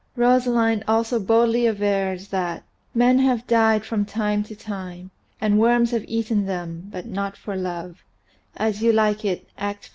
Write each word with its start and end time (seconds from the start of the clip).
Rosalind 0.15 0.83
also 0.87 1.19
boldly 1.19 1.67
avers 1.67 2.29
that 2.29 2.63
"men 2.95 3.19
have 3.19 3.45
died 3.45 3.85
from 3.85 4.03
time 4.03 4.41
to 4.45 4.55
time, 4.55 5.11
and 5.39 5.59
worms 5.59 5.91
have 5.91 6.05
eaten 6.07 6.47
them, 6.47 6.87
but 6.91 7.05
not 7.05 7.37
for 7.37 7.55
love" 7.55 8.01
("As 8.67 8.81
You 8.81 8.93
Like 8.93 9.23
It," 9.25 9.47
Act. 9.59 9.89